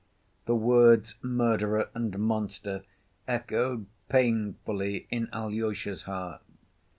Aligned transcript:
The 0.47 0.55
words 0.55 1.13
"murderer" 1.21 1.89
and 1.93 2.17
"monster" 2.17 2.81
echoed 3.27 3.85
painfully 4.09 5.05
in 5.11 5.29
Alyosha's 5.31 6.01
heart. 6.05 6.41